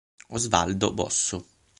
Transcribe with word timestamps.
Osvaldo 0.29 0.95
Bosso 0.95 1.45